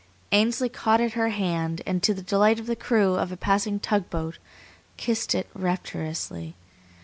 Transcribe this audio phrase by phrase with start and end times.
[0.31, 3.79] Ainsley caught at her hand and, to the delight of the crew of a passing
[3.79, 4.39] tug boat,
[4.97, 6.55] kissed it rapturously.